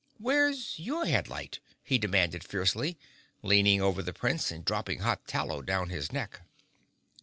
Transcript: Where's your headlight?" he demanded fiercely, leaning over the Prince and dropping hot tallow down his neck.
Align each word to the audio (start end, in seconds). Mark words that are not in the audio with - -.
Where's 0.17 0.79
your 0.79 1.05
headlight?" 1.05 1.59
he 1.83 1.99
demanded 1.99 2.43
fiercely, 2.43 2.97
leaning 3.43 3.83
over 3.83 4.01
the 4.01 4.13
Prince 4.13 4.49
and 4.49 4.65
dropping 4.65 5.01
hot 5.01 5.27
tallow 5.27 5.61
down 5.61 5.89
his 5.89 6.11
neck. 6.11 6.41